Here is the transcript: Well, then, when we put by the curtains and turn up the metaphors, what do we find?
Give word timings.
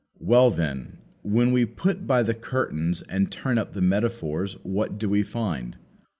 Well, 0.17 0.49
then, 0.49 0.97
when 1.21 1.51
we 1.51 1.63
put 1.63 2.07
by 2.07 2.23
the 2.23 2.33
curtains 2.33 3.03
and 3.03 3.31
turn 3.31 3.59
up 3.59 3.73
the 3.73 3.81
metaphors, 3.83 4.53
what 4.63 4.97
do 4.97 5.07
we 5.07 5.21
find? 5.21 5.77